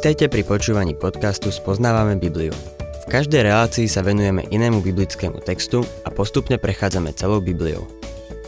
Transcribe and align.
Vítajte 0.00 0.32
pri 0.32 0.48
počúvaní 0.48 0.96
podcastu 0.96 1.52
Spoznávame 1.52 2.16
Bibliu. 2.16 2.56
V 3.04 3.06
každej 3.12 3.44
relácii 3.44 3.84
sa 3.84 4.00
venujeme 4.00 4.48
inému 4.48 4.80
biblickému 4.80 5.44
textu 5.44 5.84
a 5.84 6.08
postupne 6.08 6.56
prechádzame 6.56 7.12
celou 7.12 7.44
Bibliou. 7.44 7.84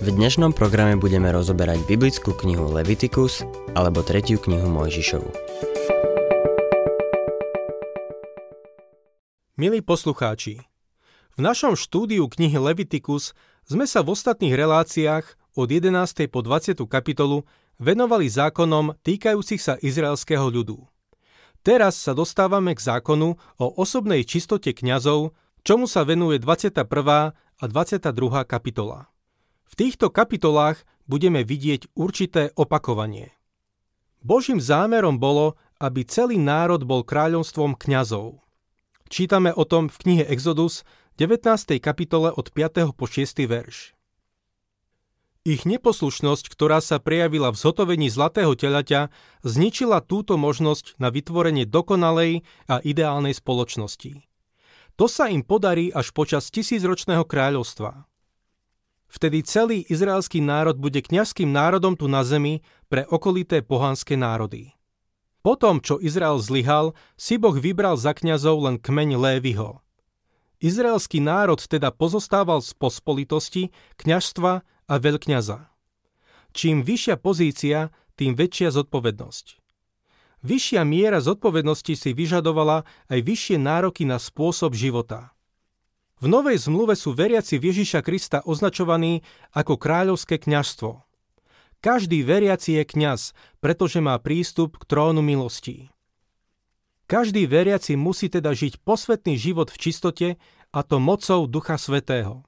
V 0.00 0.09
dnešnom 0.16 0.57
programe 0.57 0.96
budeme 0.96 1.29
rozoberať 1.29 1.84
biblickú 1.84 2.32
knihu 2.41 2.73
Leviticus 2.73 3.45
alebo 3.77 4.00
tretiu 4.00 4.41
knihu 4.41 4.64
Mojžišovu. 4.64 5.29
Milí 9.61 9.84
poslucháči, 9.84 10.57
v 11.37 11.41
našom 11.45 11.77
štúdiu 11.77 12.32
knihy 12.32 12.57
Leviticus 12.57 13.37
sme 13.69 13.84
sa 13.84 14.00
v 14.00 14.16
ostatných 14.16 14.57
reláciách 14.57 15.53
od 15.61 15.69
11. 15.69 16.32
po 16.32 16.41
20. 16.41 16.80
kapitolu 16.89 17.45
venovali 17.77 18.25
zákonom 18.25 18.96
týkajúcich 19.05 19.61
sa 19.61 19.76
izraelského 19.76 20.48
ľudu. 20.48 20.92
Teraz 21.62 21.94
sa 21.94 22.11
dostávame 22.11 22.75
k 22.75 22.82
zákonu 22.82 23.39
o 23.39 23.66
osobnej 23.79 24.26
čistote 24.26 24.75
kňazov, 24.75 25.30
čomu 25.62 25.86
sa 25.86 26.03
venuje 26.03 26.43
21. 26.43 26.82
a 27.39 27.64
22. 27.70 28.43
kapitola. 28.50 29.07
V 29.70 29.75
týchto 29.79 30.11
kapitolách 30.11 30.82
budeme 31.06 31.46
vidieť 31.46 31.94
určité 31.94 32.50
opakovanie. 32.58 33.30
Božím 34.27 34.58
zámerom 34.58 35.22
bolo, 35.22 35.55
aby 35.78 36.03
celý 36.03 36.34
národ 36.34 36.83
bol 36.83 37.06
kráľovstvom 37.06 37.78
kňazov. 37.78 38.42
Čítame 39.06 39.55
o 39.55 39.62
tom 39.62 39.86
v 39.86 39.97
knihe 40.03 40.25
Exodus 40.27 40.83
19. 41.14 41.78
kapitole 41.78 42.34
od 42.34 42.50
5. 42.50 42.91
po 42.91 43.06
6. 43.06 43.39
verš. 43.47 43.94
Ich 45.42 45.67
neposlušnosť, 45.67 46.55
ktorá 46.55 46.78
sa 46.78 47.03
prejavila 47.03 47.51
v 47.51 47.59
zhotovení 47.59 48.06
zlatého 48.06 48.55
telaťa, 48.55 49.11
zničila 49.42 49.98
túto 49.98 50.39
možnosť 50.39 50.95
na 51.03 51.11
vytvorenie 51.11 51.67
dokonalej 51.67 52.47
a 52.71 52.79
ideálnej 52.79 53.34
spoločnosti. 53.34 54.23
To 54.95 55.11
sa 55.11 55.27
im 55.34 55.43
podarí 55.43 55.91
až 55.91 56.15
počas 56.15 56.47
tisícročného 56.55 57.27
kráľovstva. 57.27 58.07
Vtedy 59.11 59.43
celý 59.43 59.83
izraelský 59.91 60.39
národ 60.39 60.79
bude 60.79 61.03
kňazským 61.03 61.51
národom 61.51 61.99
tu 61.99 62.06
na 62.06 62.23
zemi 62.23 62.62
pre 62.87 63.03
okolité 63.11 63.67
pohanské 63.67 64.15
národy. 64.15 64.79
Potom, 65.43 65.83
čo 65.83 65.99
Izrael 65.99 66.39
zlyhal, 66.39 66.95
si 67.19 67.34
Boh 67.34 67.59
vybral 67.59 67.99
za 67.99 68.15
kňazov 68.15 68.62
len 68.62 68.77
kmeň 68.79 69.19
Lévyho. 69.19 69.83
Izraelský 70.62 71.19
národ 71.19 71.59
teda 71.59 71.91
pozostával 71.91 72.62
z 72.62 72.79
pospolitosti, 72.79 73.75
kňažstva 73.99 74.62
a 74.93 75.01
veľkňaza. 75.01 75.73
Čím 76.53 76.85
vyššia 76.85 77.17
pozícia, 77.17 77.89
tým 78.12 78.37
väčšia 78.37 78.69
zodpovednosť. 78.77 79.57
Vyššia 80.45 80.84
miera 80.84 81.25
zodpovednosti 81.25 81.97
si 81.97 82.11
vyžadovala 82.12 82.84
aj 83.09 83.19
vyššie 83.25 83.57
nároky 83.57 84.05
na 84.05 84.21
spôsob 84.21 84.77
života. 84.77 85.33
V 86.21 86.29
Novej 86.29 86.61
zmluve 86.61 86.93
sú 86.93 87.17
veriaci 87.17 87.57
Ježiša 87.57 88.05
Krista 88.05 88.45
označovaní 88.45 89.25
ako 89.57 89.81
kráľovské 89.81 90.37
kňažstvo. 90.37 91.01
Každý 91.83 92.23
veriaci 92.23 92.79
je 92.79 92.84
kňaz, 92.87 93.34
pretože 93.59 93.99
má 93.99 94.15
prístup 94.21 94.79
k 94.79 94.87
trónu 94.87 95.25
milostí. 95.25 95.91
Každý 97.11 97.49
veriaci 97.49 97.99
musí 97.99 98.31
teda 98.31 98.55
žiť 98.55 98.87
posvetný 98.87 99.34
život 99.34 99.73
v 99.73 99.81
čistote 99.83 100.29
a 100.71 100.81
to 100.87 101.03
mocou 101.03 101.49
Ducha 101.51 101.75
Svetého 101.75 102.47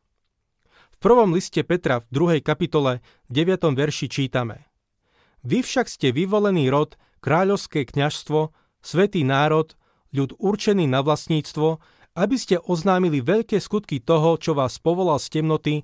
prvom 1.05 1.37
liste 1.37 1.61
Petra 1.61 2.01
v 2.01 2.41
2. 2.41 2.41
kapitole 2.41 3.05
9. 3.29 3.77
verši 3.77 4.09
čítame 4.09 4.73
Vy 5.45 5.61
však 5.61 5.85
ste 5.85 6.17
vyvolený 6.17 6.73
rod, 6.73 6.97
kráľovské 7.21 7.85
kňažstvo, 7.85 8.49
svetý 8.81 9.21
národ, 9.21 9.77
ľud 10.17 10.33
určený 10.41 10.89
na 10.89 11.05
vlastníctvo, 11.05 11.77
aby 12.17 12.37
ste 12.41 12.57
oznámili 12.57 13.21
veľké 13.21 13.61
skutky 13.61 14.01
toho, 14.01 14.41
čo 14.41 14.57
vás 14.57 14.81
povolal 14.81 15.21
z 15.21 15.29
temnoty 15.29 15.75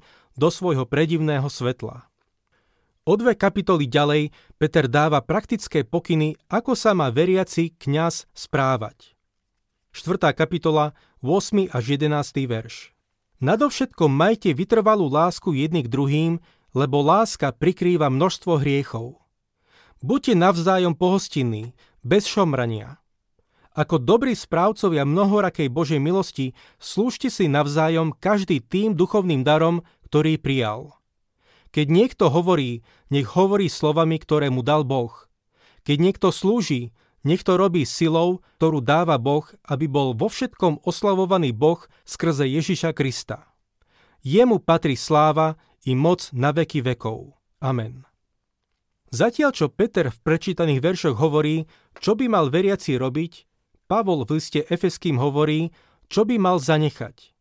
do 0.41 0.49
svojho 0.49 0.89
predivného 0.89 1.53
svetla. 1.53 2.09
O 3.05 3.13
dve 3.21 3.37
kapitoly 3.37 3.93
ďalej 3.93 4.33
Peter 4.57 4.89
dáva 4.89 5.21
praktické 5.21 5.85
pokyny, 5.85 6.41
ako 6.49 6.73
sa 6.73 6.97
má 6.97 7.13
veriaci 7.13 7.77
kňaz 7.77 8.25
správať. 8.33 9.13
4. 9.93 10.33
kapitola, 10.33 10.97
8. 11.21 11.69
až 11.69 11.85
11. 12.01 12.09
verš. 12.49 12.97
Nadovšetko 13.41 14.13
majte 14.13 14.53
vytrvalú 14.53 15.09
lásku 15.09 15.57
jedných 15.57 15.89
k 15.89 15.93
druhým, 15.93 16.33
lebo 16.77 17.01
láska 17.01 17.57
prikrýva 17.57 18.13
množstvo 18.13 18.61
hriechov. 18.61 19.17
Buďte 20.05 20.37
navzájom 20.37 20.93
pohostinní, 20.93 21.73
bez 22.05 22.29
šomrania. 22.29 23.01
Ako 23.73 23.97
dobrí 23.97 24.37
správcovia 24.37 25.09
mnohorakej 25.09 25.73
Božej 25.73 26.01
milosti, 26.05 26.53
slúžte 26.77 27.33
si 27.33 27.49
navzájom 27.49 28.13
každý 28.13 28.61
tým 28.61 28.93
duchovným 28.93 29.41
darom, 29.41 29.89
ktorý 30.05 30.37
prijal. 30.37 31.01
Keď 31.73 31.87
niekto 31.89 32.29
hovorí, 32.29 32.85
nech 33.09 33.25
hovorí 33.25 33.73
slovami, 33.73 34.21
ktoré 34.21 34.53
mu 34.53 34.61
dal 34.61 34.85
Boh. 34.85 35.17
Keď 35.89 35.97
niekto 35.97 36.29
slúži, 36.29 36.93
nech 37.27 37.45
to 37.45 37.61
robí 37.61 37.85
silou, 37.85 38.41
ktorú 38.57 38.81
dáva 38.81 39.21
Boh, 39.21 39.45
aby 39.69 39.87
bol 39.87 40.17
vo 40.17 40.33
všetkom 40.33 40.85
oslavovaný 40.89 41.53
Boh 41.53 41.81
skrze 42.09 42.49
Ježiša 42.49 42.97
Krista. 42.97 43.51
Jemu 44.21 44.61
patrí 44.61 44.97
sláva 44.97 45.57
i 45.85 45.97
moc 45.97 46.29
na 46.33 46.53
veky 46.53 46.85
vekov. 46.85 47.37
Amen. 47.61 48.05
Zatiaľ, 49.11 49.51
čo 49.51 49.67
Peter 49.73 50.07
v 50.07 50.23
prečítaných 50.23 50.81
veršoch 50.81 51.17
hovorí, 51.19 51.67
čo 51.99 52.15
by 52.15 52.31
mal 52.31 52.47
veriaci 52.47 52.95
robiť, 52.95 53.33
Pavol 53.91 54.23
v 54.23 54.39
liste 54.39 54.63
Efeským 54.71 55.19
hovorí, 55.19 55.75
čo 56.07 56.23
by 56.23 56.39
mal 56.39 56.63
zanechať. 56.63 57.35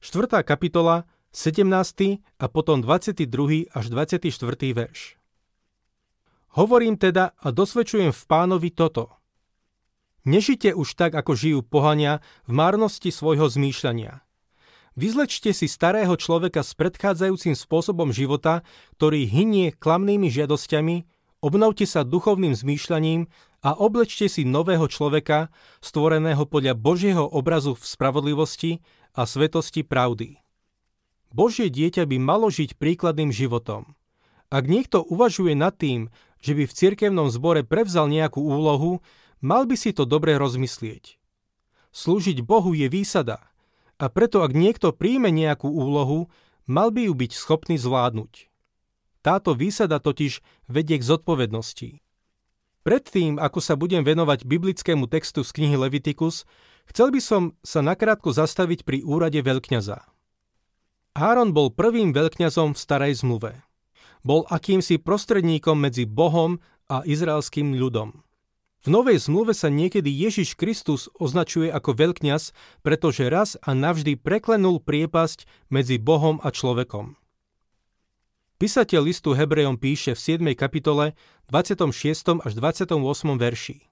4. 0.00 0.40
kapitola, 0.40 1.04
17. 1.36 1.68
a 2.40 2.46
potom 2.48 2.80
22. 2.80 3.68
až 3.76 3.84
24. 3.92 4.30
verš. 4.72 5.20
Hovorím 6.54 6.94
teda 6.94 7.34
a 7.34 7.50
dosvedčujem 7.50 8.14
v 8.14 8.22
pánovi 8.30 8.70
toto. 8.70 9.10
Nežite 10.22 10.70
už 10.70 10.94
tak, 10.94 11.18
ako 11.18 11.34
žijú 11.34 11.60
pohania 11.66 12.22
v 12.46 12.54
márnosti 12.54 13.10
svojho 13.10 13.50
zmýšľania. 13.50 14.22
Vyzlečte 14.94 15.50
si 15.50 15.66
starého 15.66 16.14
človeka 16.14 16.62
s 16.62 16.78
predchádzajúcim 16.78 17.58
spôsobom 17.58 18.14
života, 18.14 18.62
ktorý 18.94 19.26
hynie 19.26 19.74
klamnými 19.74 20.30
žiadosťami, 20.30 20.96
obnovte 21.42 21.90
sa 21.90 22.06
duchovným 22.06 22.54
zmýšľaním 22.54 23.26
a 23.66 23.74
oblečte 23.74 24.30
si 24.30 24.46
nového 24.46 24.86
človeka, 24.86 25.50
stvoreného 25.82 26.46
podľa 26.46 26.78
Božieho 26.78 27.26
obrazu 27.26 27.74
v 27.74 27.82
spravodlivosti 27.82 28.72
a 29.10 29.26
svetosti 29.26 29.82
pravdy. 29.82 30.38
Božie 31.34 31.66
dieťa 31.66 32.06
by 32.06 32.16
malo 32.22 32.46
žiť 32.46 32.78
príkladným 32.78 33.34
životom. 33.34 33.98
Ak 34.54 34.70
niekto 34.70 35.02
uvažuje 35.02 35.58
nad 35.58 35.74
tým, 35.74 36.14
že 36.44 36.52
by 36.52 36.68
v 36.68 36.76
cirkevnom 36.76 37.32
zbore 37.32 37.64
prevzal 37.64 38.12
nejakú 38.12 38.44
úlohu, 38.44 39.00
mal 39.40 39.64
by 39.64 39.80
si 39.80 39.96
to 39.96 40.04
dobre 40.04 40.36
rozmyslieť. 40.36 41.16
Slúžiť 41.96 42.44
Bohu 42.44 42.76
je 42.76 42.84
výsada 42.92 43.40
a 43.96 44.12
preto 44.12 44.44
ak 44.44 44.52
niekto 44.52 44.92
príjme 44.92 45.32
nejakú 45.32 45.72
úlohu, 45.72 46.28
mal 46.68 46.92
by 46.92 47.08
ju 47.08 47.16
byť 47.16 47.32
schopný 47.32 47.80
zvládnuť. 47.80 48.52
Táto 49.24 49.56
výsada 49.56 49.96
totiž 50.04 50.44
vedie 50.68 51.00
k 51.00 51.08
zodpovednosti. 51.08 52.04
Predtým, 52.84 53.40
ako 53.40 53.64
sa 53.64 53.80
budem 53.80 54.04
venovať 54.04 54.44
biblickému 54.44 55.08
textu 55.08 55.40
z 55.40 55.48
knihy 55.56 55.80
Leviticus, 55.80 56.44
chcel 56.92 57.08
by 57.08 57.20
som 57.24 57.42
sa 57.64 57.80
nakrátko 57.80 58.36
zastaviť 58.36 58.84
pri 58.84 59.00
úrade 59.00 59.40
veľkňaza. 59.40 60.04
Áron 61.16 61.56
bol 61.56 61.72
prvým 61.72 62.12
veľkňazom 62.12 62.76
v 62.76 62.82
starej 62.84 63.24
zmluve 63.24 63.63
bol 64.24 64.48
akýmsi 64.48 64.98
prostredníkom 64.98 65.76
medzi 65.78 66.08
Bohom 66.08 66.58
a 66.88 67.04
izraelským 67.04 67.76
ľudom. 67.76 68.24
V 68.84 68.92
Novej 68.92 69.16
zmluve 69.16 69.56
sa 69.56 69.72
niekedy 69.72 70.12
Ježiš 70.12 70.60
Kristus 70.60 71.08
označuje 71.16 71.72
ako 71.72 71.96
veľkňaz, 71.96 72.52
pretože 72.84 73.24
raz 73.32 73.56
a 73.64 73.72
navždy 73.72 74.20
preklenul 74.20 74.76
priepasť 74.76 75.48
medzi 75.72 75.96
Bohom 75.96 76.36
a 76.44 76.52
človekom. 76.52 77.16
Písateľ 78.60 79.08
listu 79.08 79.32
Hebrejom 79.32 79.80
píše 79.80 80.12
v 80.12 80.20
7. 80.20 80.52
kapitole 80.52 81.16
26. 81.48 82.44
až 82.44 82.52
28. 82.52 82.92
verši. 83.40 83.88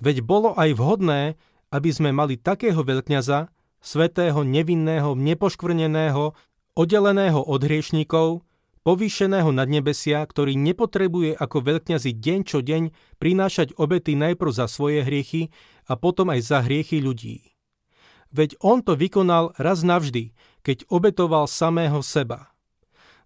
Veď 0.00 0.24
bolo 0.24 0.56
aj 0.56 0.72
vhodné, 0.72 1.36
aby 1.68 1.90
sme 1.92 2.08
mali 2.08 2.40
takého 2.40 2.80
veľkňaza, 2.80 3.52
svetého, 3.84 4.40
nevinného, 4.40 5.12
nepoškvrneného, 5.12 6.32
oddeleného 6.74 7.40
od 7.44 7.60
hriešníkov, 7.60 8.47
povýšeného 8.88 9.52
nad 9.52 9.68
nebesia, 9.68 10.24
ktorý 10.24 10.56
nepotrebuje 10.56 11.36
ako 11.36 11.60
veľkňazi 11.60 12.16
deň 12.16 12.40
čo 12.48 12.64
deň 12.64 12.88
prinášať 13.20 13.76
obety 13.76 14.16
najprv 14.16 14.48
za 14.48 14.64
svoje 14.64 15.04
hriechy 15.04 15.52
a 15.84 16.00
potom 16.00 16.32
aj 16.32 16.40
za 16.40 16.64
hriechy 16.64 17.04
ľudí. 17.04 17.52
Veď 18.32 18.56
on 18.64 18.80
to 18.80 18.96
vykonal 18.96 19.52
raz 19.60 19.84
navždy, 19.84 20.32
keď 20.64 20.88
obetoval 20.88 21.44
samého 21.44 22.00
seba. 22.00 22.56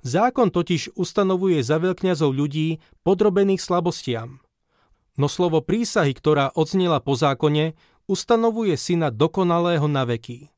Zákon 0.02 0.50
totiž 0.50 0.98
ustanovuje 0.98 1.62
za 1.62 1.78
veľkňazov 1.78 2.34
ľudí 2.34 2.82
podrobených 3.06 3.62
slabostiam. 3.62 4.42
No 5.14 5.30
slovo 5.30 5.62
prísahy, 5.62 6.10
ktorá 6.10 6.50
odznela 6.58 6.98
po 6.98 7.14
zákone, 7.14 7.78
ustanovuje 8.10 8.74
syna 8.74 9.14
dokonalého 9.14 9.86
na 9.86 10.02
veky. 10.02 10.50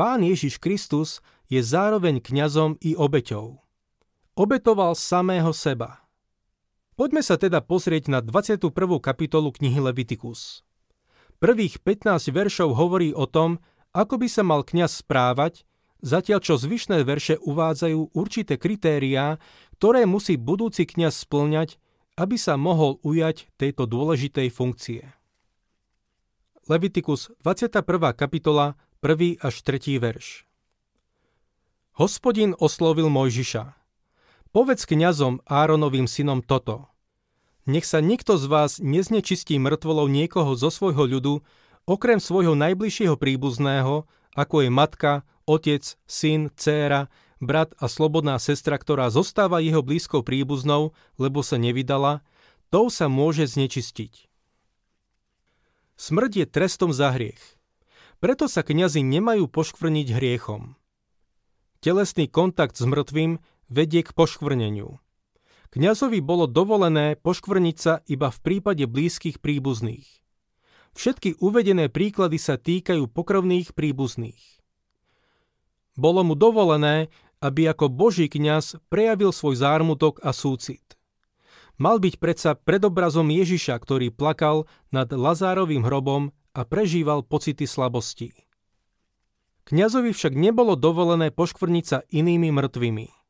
Pán 0.00 0.24
Ježiš 0.24 0.56
Kristus 0.56 1.20
je 1.52 1.60
zároveň 1.60 2.24
kňazom 2.24 2.80
i 2.80 2.96
obeťou. 2.96 3.60
Obetoval 4.32 4.96
samého 4.96 5.52
seba. 5.52 6.08
Poďme 6.96 7.20
sa 7.20 7.36
teda 7.36 7.60
pozrieť 7.60 8.08
na 8.08 8.24
21. 8.24 8.72
kapitolu 8.96 9.52
knihy 9.52 9.76
Levitikus. 9.76 10.64
Prvých 11.36 11.84
15 11.84 12.32
veršov 12.32 12.72
hovorí 12.72 13.12
o 13.12 13.28
tom, 13.28 13.60
ako 13.92 14.16
by 14.16 14.28
sa 14.32 14.40
mal 14.40 14.64
kňaz 14.64 15.04
správať, 15.04 15.68
zatiaľ 16.00 16.40
čo 16.40 16.56
zvyšné 16.56 17.04
verše 17.04 17.36
uvádzajú 17.44 18.16
určité 18.16 18.56
kritériá, 18.56 19.36
ktoré 19.76 20.08
musí 20.08 20.40
budúci 20.40 20.88
kňaz 20.88 21.28
splňať, 21.28 21.76
aby 22.16 22.40
sa 22.40 22.56
mohol 22.56 23.04
ujať 23.04 23.52
tejto 23.60 23.84
dôležitej 23.84 24.48
funkcie. 24.48 25.12
Levitikus 26.72 27.28
21. 27.44 27.84
kapitola 28.16 28.80
1. 29.04 29.44
až 29.44 29.54
3. 29.60 30.00
verš 30.00 30.48
Hospodin 32.00 32.56
oslovil 32.56 33.12
Mojžiša. 33.12 33.81
Povedz 34.52 34.84
kňazom 34.84 35.40
Áronovým 35.48 36.04
synom 36.04 36.44
toto. 36.44 36.92
Nech 37.64 37.88
sa 37.88 38.04
nikto 38.04 38.36
z 38.36 38.44
vás 38.52 38.84
neznečistí 38.84 39.56
mŕtvolou 39.56 40.12
niekoho 40.12 40.52
zo 40.52 40.68
svojho 40.68 41.08
ľudu, 41.08 41.40
okrem 41.88 42.20
svojho 42.20 42.52
najbližšieho 42.52 43.16
príbuzného, 43.16 44.04
ako 44.36 44.56
je 44.60 44.68
matka, 44.68 45.24
otec, 45.48 45.96
syn, 46.04 46.52
dcéra, 46.52 47.08
brat 47.40 47.72
a 47.80 47.88
slobodná 47.88 48.36
sestra, 48.36 48.76
ktorá 48.76 49.08
zostáva 49.08 49.64
jeho 49.64 49.80
blízkou 49.80 50.20
príbuznou, 50.20 50.92
lebo 51.16 51.40
sa 51.40 51.56
nevydala, 51.56 52.20
tou 52.68 52.92
sa 52.92 53.08
môže 53.08 53.48
znečistiť. 53.48 54.28
Smrť 55.96 56.32
je 56.44 56.46
trestom 56.52 56.92
za 56.92 57.08
hriech. 57.08 57.40
Preto 58.20 58.52
sa 58.52 58.60
kňazi 58.60 59.00
nemajú 59.00 59.48
poškvrniť 59.48 60.12
hriechom. 60.12 60.76
Telesný 61.80 62.28
kontakt 62.28 62.76
s 62.76 62.84
mŕtvým 62.84 63.40
vedie 63.72 64.04
k 64.04 64.12
poškvrneniu. 64.12 65.00
Kňazovi 65.72 66.20
bolo 66.20 66.44
dovolené 66.44 67.16
poškvrniť 67.16 67.76
sa 67.80 68.04
iba 68.04 68.28
v 68.28 68.38
prípade 68.44 68.84
blízkych 68.84 69.40
príbuzných. 69.40 70.04
Všetky 70.92 71.40
uvedené 71.40 71.88
príklady 71.88 72.36
sa 72.36 72.60
týkajú 72.60 73.08
pokrovných 73.08 73.72
príbuzných. 73.72 74.60
Bolo 75.96 76.20
mu 76.20 76.36
dovolené, 76.36 77.08
aby 77.40 77.72
ako 77.72 77.88
Boží 77.88 78.28
kňaz 78.28 78.84
prejavil 78.92 79.32
svoj 79.32 79.56
zármutok 79.56 80.20
a 80.20 80.36
súcit. 80.36 80.84
Mal 81.80 81.96
byť 81.96 82.20
predsa 82.20 82.52
predobrazom 82.52 83.32
Ježiša, 83.32 83.72
ktorý 83.80 84.12
plakal 84.12 84.68
nad 84.92 85.08
Lazárovým 85.08 85.88
hrobom 85.88 86.36
a 86.52 86.68
prežíval 86.68 87.24
pocity 87.24 87.64
slabosti. 87.64 88.36
Kňazovi 89.64 90.12
však 90.12 90.36
nebolo 90.36 90.76
dovolené 90.76 91.32
poškvrniť 91.32 91.84
sa 91.88 91.98
inými 92.12 92.52
mŕtvými. 92.52 93.21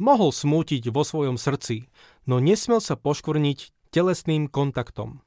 Mohol 0.00 0.32
smútiť 0.32 0.88
vo 0.88 1.04
svojom 1.04 1.36
srdci, 1.36 1.92
no 2.24 2.40
nesmel 2.40 2.80
sa 2.80 2.96
poškvrniť 2.96 3.92
telesným 3.92 4.48
kontaktom. 4.48 5.20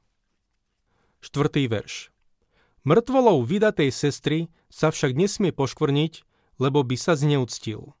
Štvrtý 1.22 1.70
verš. 1.70 2.10
Mŕtvolou 2.82 3.46
vydatej 3.46 3.94
sestry 3.94 4.50
sa 4.66 4.90
však 4.90 5.14
nesmie 5.14 5.54
poškvrniť, 5.54 6.26
lebo 6.58 6.82
by 6.82 6.96
sa 6.98 7.14
zneúctil. 7.14 7.94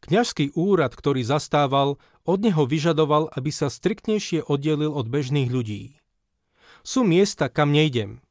Kňažský 0.00 0.56
úrad, 0.56 0.96
ktorý 0.96 1.20
zastával, 1.20 2.00
od 2.24 2.38
neho 2.40 2.64
vyžadoval, 2.64 3.28
aby 3.36 3.52
sa 3.52 3.68
striktnejšie 3.68 4.48
oddelil 4.48 4.96
od 4.96 5.04
bežných 5.12 5.52
ľudí. 5.52 6.00
Sú 6.80 7.04
miesta, 7.04 7.52
kam 7.52 7.76
nejdem. 7.76 8.24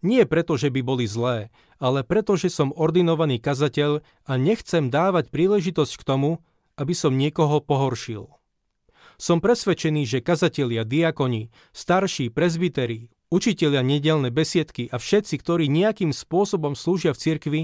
Nie 0.00 0.24
preto, 0.24 0.56
že 0.56 0.72
by 0.72 0.80
boli 0.80 1.04
zlé, 1.04 1.52
ale 1.76 2.00
preto, 2.00 2.40
že 2.40 2.48
som 2.48 2.72
ordinovaný 2.72 3.36
kazateľ 3.42 4.00
a 4.24 4.32
nechcem 4.40 4.88
dávať 4.88 5.28
príležitosť 5.28 5.94
k 6.00 6.06
tomu, 6.06 6.30
aby 6.78 6.94
som 6.94 7.18
niekoho 7.18 7.58
pohoršil. 7.58 8.30
Som 9.18 9.42
presvedčený, 9.42 10.06
že 10.06 10.22
kazatelia, 10.22 10.86
diakoni, 10.86 11.50
starší, 11.74 12.30
prezbiteri, 12.30 13.10
učitelia 13.34 13.82
nedelné 13.82 14.30
besiedky 14.30 14.86
a 14.86 14.96
všetci, 15.02 15.42
ktorí 15.42 15.66
nejakým 15.66 16.14
spôsobom 16.14 16.78
slúžia 16.78 17.10
v 17.10 17.20
cirkvi, 17.20 17.62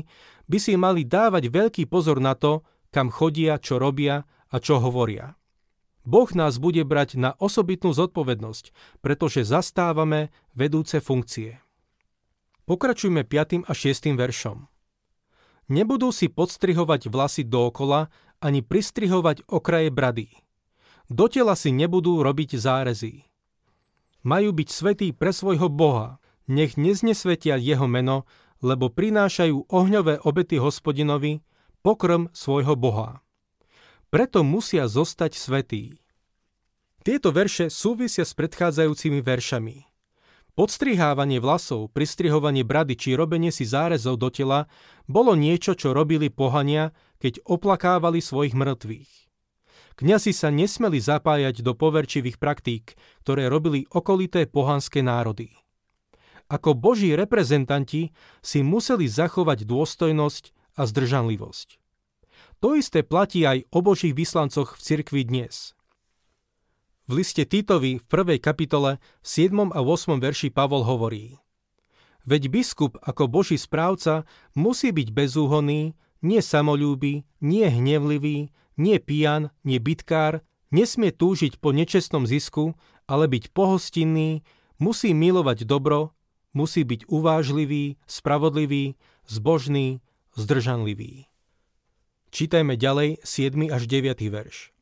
by 0.50 0.58
si 0.58 0.74
mali 0.74 1.06
dávať 1.06 1.48
veľký 1.54 1.86
pozor 1.86 2.18
na 2.18 2.34
to, 2.34 2.66
kam 2.90 3.08
chodia, 3.08 3.62
čo 3.62 3.78
robia 3.78 4.26
a 4.50 4.56
čo 4.58 4.82
hovoria. 4.82 5.38
Boh 6.04 6.28
nás 6.36 6.60
bude 6.60 6.84
brať 6.84 7.16
na 7.16 7.32
osobitnú 7.40 7.96
zodpovednosť, 7.96 8.76
pretože 9.00 9.48
zastávame 9.48 10.28
vedúce 10.52 11.00
funkcie. 11.00 11.64
Pokračujme 12.68 13.24
5. 13.24 13.64
a 13.64 13.72
6. 13.72 14.12
veršom. 14.12 14.68
Nebudú 15.72 16.12
si 16.12 16.28
podstrihovať 16.28 17.08
vlasy 17.08 17.42
dookola 17.48 18.12
ani 18.44 18.60
pristrihovať 18.60 19.48
okraje 19.48 19.88
brady. 19.88 20.28
Do 21.08 21.32
tela 21.32 21.56
si 21.56 21.72
nebudú 21.72 22.20
robiť 22.20 22.60
zárezy. 22.60 23.24
Majú 24.20 24.52
byť 24.52 24.68
svetí 24.68 25.08
pre 25.16 25.32
svojho 25.32 25.72
Boha, 25.72 26.20
nech 26.44 26.76
neznesvetia 26.76 27.56
jeho 27.56 27.88
meno, 27.88 28.28
lebo 28.60 28.92
prinášajú 28.92 29.72
ohňové 29.72 30.20
obety 30.20 30.60
hospodinovi, 30.60 31.40
pokrm 31.80 32.28
svojho 32.36 32.76
Boha 32.76 33.24
preto 34.14 34.46
musia 34.46 34.86
zostať 34.86 35.34
svetí. 35.34 35.98
Tieto 37.02 37.34
verše 37.34 37.66
súvisia 37.66 38.22
s 38.22 38.30
predchádzajúcimi 38.38 39.18
veršami. 39.18 39.90
Podstrihávanie 40.54 41.42
vlasov, 41.42 41.90
pristrihovanie 41.90 42.62
brady 42.62 42.94
či 42.94 43.18
robenie 43.18 43.50
si 43.50 43.66
zárezov 43.66 44.22
do 44.22 44.30
tela 44.30 44.70
bolo 45.10 45.34
niečo, 45.34 45.74
čo 45.74 45.90
robili 45.90 46.30
pohania, 46.30 46.94
keď 47.18 47.42
oplakávali 47.42 48.22
svojich 48.22 48.54
mŕtvych. 48.54 49.10
Kňazi 49.98 50.30
sa 50.30 50.54
nesmeli 50.54 51.02
zapájať 51.02 51.58
do 51.58 51.74
poverčivých 51.74 52.38
praktík, 52.38 52.94
ktoré 53.26 53.50
robili 53.50 53.90
okolité 53.90 54.46
pohanské 54.46 55.02
národy. 55.02 55.50
Ako 56.46 56.78
boží 56.78 57.18
reprezentanti 57.18 58.14
si 58.38 58.62
museli 58.62 59.10
zachovať 59.10 59.66
dôstojnosť 59.66 60.54
a 60.78 60.86
zdržanlivosť. 60.86 61.82
To 62.62 62.78
isté 62.78 63.02
platí 63.02 63.42
aj 63.42 63.66
o 63.74 63.82
božích 63.82 64.14
vyslancoch 64.14 64.78
v 64.78 64.82
cirkvi 64.86 65.26
dnes. 65.26 65.73
V 67.04 67.20
liste 67.20 67.44
Titovi 67.44 68.00
v 68.00 68.04
prvej 68.08 68.40
kapitole 68.40 68.96
v 68.96 69.26
7. 69.28 69.76
a 69.76 69.84
8. 69.84 70.16
verši 70.24 70.48
Pavol 70.48 70.88
hovorí 70.88 71.36
Veď 72.24 72.48
biskup 72.48 72.96
ako 73.04 73.28
boží 73.28 73.60
správca 73.60 74.24
musí 74.56 74.88
byť 74.88 75.12
bezúhonný, 75.12 75.92
nie 76.24 76.40
samolúby, 76.40 77.28
nie 77.44 77.68
hnevlivý, 77.68 78.48
nie 78.80 78.96
pijan, 79.04 79.52
nie 79.68 79.76
bitkár, 79.84 80.40
nesmie 80.72 81.12
túžiť 81.12 81.60
po 81.60 81.76
nečestnom 81.76 82.24
zisku, 82.24 82.72
ale 83.04 83.28
byť 83.28 83.52
pohostinný, 83.52 84.40
musí 84.80 85.12
milovať 85.12 85.68
dobro, 85.68 86.16
musí 86.56 86.88
byť 86.88 87.04
uvážlivý, 87.12 88.00
spravodlivý, 88.08 88.96
zbožný, 89.28 90.00
zdržanlivý. 90.40 91.28
Čítajme 92.32 92.80
ďalej 92.80 93.20
7. 93.20 93.68
až 93.68 93.82
9. 93.92 94.24
verš. 94.32 94.73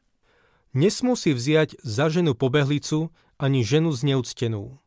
Nesmú 0.73 1.21
si 1.21 1.37
vziať 1.37 1.81
za 1.85 2.09
ženu 2.09 2.33
pobehlicu 2.33 3.13
ani 3.37 3.61
ženu 3.61 3.93
zneúctenú. 3.93 4.81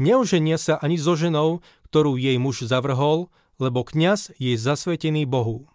Neoženia 0.00 0.56
sa 0.56 0.80
ani 0.80 0.96
so 0.96 1.12
ženou, 1.12 1.60
ktorú 1.92 2.16
jej 2.16 2.40
muž 2.40 2.64
zavrhol, 2.64 3.28
lebo 3.60 3.84
kňaz 3.84 4.32
je 4.40 4.56
zasvetený 4.56 5.28
Bohu. 5.28 5.68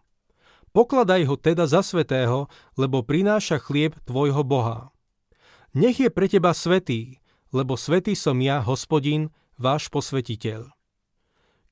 Pokladaj 0.73 1.29
ho 1.29 1.35
teda 1.37 1.69
za 1.69 1.85
svetého, 1.85 2.49
lebo 2.73 3.05
prináša 3.05 3.61
chlieb 3.61 3.93
tvojho 4.09 4.41
Boha. 4.41 4.89
Nech 5.77 6.01
je 6.01 6.09
pre 6.09 6.25
teba 6.25 6.51
svetý, 6.57 7.21
lebo 7.53 7.77
svetý 7.77 8.17
som 8.17 8.41
ja, 8.41 8.65
hospodin, 8.65 9.29
váš 9.61 9.87
posvetiteľ. 9.93 10.73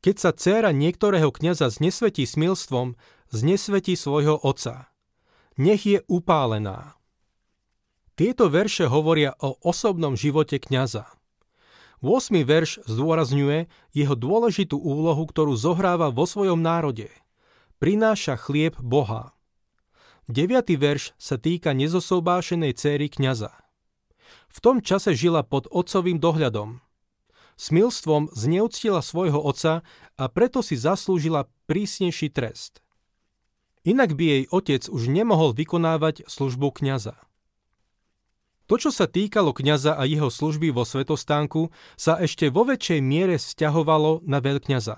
Keď 0.03 0.15
sa 0.19 0.31
dcéra 0.35 0.71
niektorého 0.75 1.31
kňaza 1.31 1.73
znesvetí 1.73 2.27
smilstvom, 2.27 2.99
znesvetí 3.31 3.97
svojho 3.97 4.37
otca. 4.37 4.91
Nech 5.55 5.87
je 5.87 6.03
upálená. 6.05 6.99
Tieto 8.13 8.45
verše 8.45 8.85
hovoria 8.85 9.33
o 9.41 9.57
osobnom 9.65 10.13
živote 10.13 10.61
kňaza. 10.61 11.09
8. 12.05 12.45
verš 12.45 12.85
zdôrazňuje 12.85 13.65
jeho 13.89 14.13
dôležitú 14.13 14.77
úlohu, 14.77 15.25
ktorú 15.25 15.57
zohráva 15.57 16.13
vo 16.13 16.29
svojom 16.29 16.61
národe. 16.61 17.09
Prináša 17.81 18.37
chlieb 18.37 18.77
Boha. 18.77 19.33
9. 20.29 20.45
verš 20.77 21.17
sa 21.17 21.41
týka 21.41 21.73
nezosobášenej 21.73 22.77
céry 22.77 23.09
kňaza. 23.09 23.49
V 24.45 24.57
tom 24.61 24.85
čase 24.85 25.17
žila 25.17 25.41
pod 25.41 25.65
otcovým 25.73 26.21
dohľadom. 26.21 26.85
Smilstvom 27.57 28.29
zneúctila 28.29 29.01
svojho 29.01 29.41
otca 29.41 29.81
a 30.21 30.23
preto 30.29 30.61
si 30.61 30.77
zaslúžila 30.77 31.49
prísnejší 31.65 32.29
trest. 32.29 32.85
Inak 33.81 34.13
by 34.13 34.23
jej 34.23 34.43
otec 34.53 34.85
už 34.85 35.09
nemohol 35.09 35.57
vykonávať 35.57 36.29
službu 36.29 36.77
kňaza. 36.77 37.17
To, 38.71 38.79
čo 38.79 38.95
sa 38.95 39.11
týkalo 39.11 39.51
kňaza 39.51 39.99
a 39.99 40.07
jeho 40.07 40.31
služby 40.31 40.71
vo 40.71 40.87
svetostánku, 40.87 41.73
sa 41.99 42.15
ešte 42.15 42.47
vo 42.47 42.63
väčšej 42.63 42.99
miere 43.03 43.35
vzťahovalo 43.35 44.23
na 44.23 44.39
veľkňaza. 44.39 44.97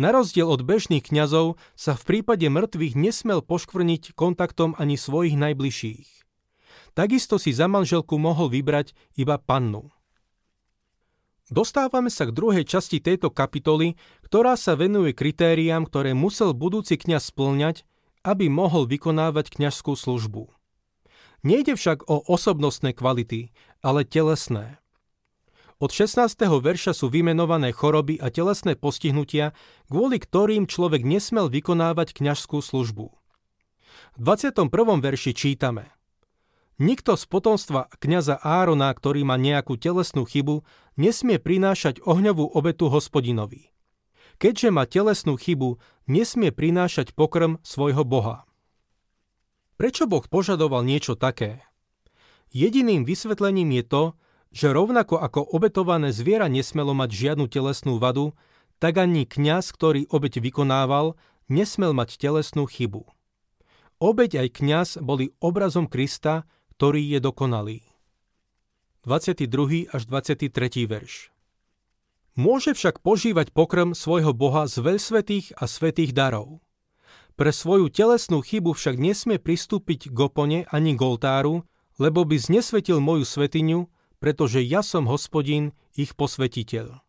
Na 0.00 0.08
rozdiel 0.08 0.48
od 0.48 0.64
bežných 0.64 1.04
kňazov 1.04 1.60
sa 1.76 1.92
v 1.92 2.02
prípade 2.08 2.48
mŕtvych 2.48 2.96
nesmel 2.96 3.44
poškvrniť 3.44 4.16
kontaktom 4.16 4.72
ani 4.80 4.96
svojich 4.96 5.36
najbližších. 5.36 6.08
Takisto 6.96 7.36
si 7.36 7.52
za 7.52 7.68
manželku 7.68 8.16
mohol 8.16 8.48
vybrať 8.48 8.96
iba 9.20 9.36
pannu. 9.36 9.92
Dostávame 11.52 12.08
sa 12.08 12.24
k 12.24 12.32
druhej 12.32 12.64
časti 12.64 13.04
tejto 13.04 13.28
kapitoly, 13.28 14.00
ktorá 14.24 14.56
sa 14.56 14.72
venuje 14.72 15.12
kritériám, 15.12 15.84
ktoré 15.84 16.16
musel 16.16 16.56
budúci 16.56 16.96
kňaz 16.96 17.28
splňať, 17.28 17.84
aby 18.24 18.48
mohol 18.48 18.88
vykonávať 18.88 19.60
kňazskú 19.60 19.92
službu. 19.92 20.48
Nejde 21.42 21.74
však 21.74 22.06
o 22.06 22.22
osobnostné 22.30 22.94
kvality, 22.94 23.50
ale 23.82 24.06
telesné. 24.06 24.78
Od 25.82 25.90
16. 25.90 26.38
verša 26.38 26.94
sú 26.94 27.10
vymenované 27.10 27.74
choroby 27.74 28.14
a 28.22 28.30
telesné 28.30 28.78
postihnutia, 28.78 29.50
kvôli 29.90 30.22
ktorým 30.22 30.70
človek 30.70 31.02
nesmel 31.02 31.50
vykonávať 31.50 32.14
kňažskú 32.14 32.62
službu. 32.62 33.10
V 34.14 34.18
21. 34.22 34.70
verši 35.02 35.34
čítame 35.34 35.90
Nikto 36.78 37.18
z 37.18 37.26
potomstva 37.26 37.90
kňaza 37.98 38.38
Árona, 38.38 38.94
ktorý 38.94 39.26
má 39.26 39.34
nejakú 39.34 39.74
telesnú 39.74 40.22
chybu, 40.22 40.62
nesmie 40.94 41.42
prinášať 41.42 41.98
ohňovú 42.06 42.54
obetu 42.54 42.86
hospodinovi. 42.86 43.74
Keďže 44.38 44.70
má 44.70 44.86
telesnú 44.86 45.34
chybu, 45.34 45.82
nesmie 46.06 46.54
prinášať 46.54 47.18
pokrm 47.18 47.58
svojho 47.66 48.06
Boha. 48.06 48.46
Prečo 49.82 50.06
Boh 50.06 50.22
požadoval 50.22 50.86
niečo 50.86 51.18
také? 51.18 51.58
Jediným 52.54 53.02
vysvetlením 53.02 53.82
je 53.82 53.82
to, 53.82 54.04
že 54.54 54.70
rovnako 54.70 55.18
ako 55.18 55.42
obetované 55.42 56.14
zviera 56.14 56.46
nesmelo 56.46 56.94
mať 56.94 57.10
žiadnu 57.10 57.50
telesnú 57.50 57.98
vadu, 57.98 58.30
tak 58.78 59.02
ani 59.02 59.26
kňaz, 59.26 59.74
ktorý 59.74 60.06
obeť 60.06 60.38
vykonával, 60.38 61.18
nesmel 61.50 61.98
mať 61.98 62.14
telesnú 62.14 62.70
chybu. 62.70 63.10
Obeť 63.98 64.46
aj 64.46 64.48
kňaz 64.54 64.88
boli 65.02 65.34
obrazom 65.42 65.90
Krista, 65.90 66.46
ktorý 66.78 67.02
je 67.02 67.18
dokonalý. 67.18 67.82
22. 69.02 69.90
až 69.90 70.02
23. 70.06 70.46
verš 70.86 71.34
Môže 72.38 72.70
však 72.78 73.02
požívať 73.02 73.50
pokrm 73.50 73.98
svojho 73.98 74.30
Boha 74.30 74.70
z 74.70 74.78
veľsvetých 74.78 75.58
a 75.58 75.66
svetých 75.66 76.14
darov. 76.14 76.62
Pre 77.32 77.48
svoju 77.48 77.88
telesnú 77.88 78.44
chybu 78.44 78.76
však 78.76 79.00
nesmie 79.00 79.40
pristúpiť 79.40 80.12
k 80.12 80.18
opone 80.20 80.68
ani 80.68 80.92
k 80.92 81.00
oltáru, 81.00 81.64
lebo 81.96 82.28
by 82.28 82.36
znesvetil 82.36 83.00
moju 83.00 83.24
svetiňu, 83.24 83.88
pretože 84.20 84.60
ja 84.60 84.84
som 84.84 85.08
hospodin, 85.08 85.72
ich 85.96 86.12
posvetiteľ. 86.16 87.00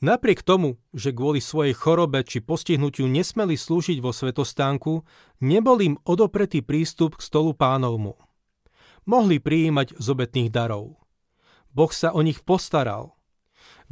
Napriek 0.00 0.40
tomu, 0.40 0.80
že 0.96 1.12
kvôli 1.12 1.44
svojej 1.44 1.76
chorobe 1.76 2.24
či 2.24 2.40
postihnutiu 2.40 3.04
nesmeli 3.04 3.60
slúžiť 3.60 4.00
vo 4.00 4.16
svetostánku, 4.16 5.04
nebol 5.44 5.76
im 5.84 6.00
odopretý 6.08 6.64
prístup 6.64 7.20
k 7.20 7.26
stolu 7.28 7.52
pánovmu. 7.52 8.16
Mohli 9.04 9.36
prijímať 9.44 10.00
z 10.00 10.06
obetných 10.08 10.48
darov. 10.48 10.96
Boh 11.76 11.92
sa 11.92 12.16
o 12.16 12.24
nich 12.24 12.40
postaral. 12.40 13.12